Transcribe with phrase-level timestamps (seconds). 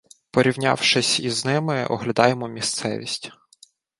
[0.31, 3.31] Порівнявшись із ними, оглядаємо місцевість.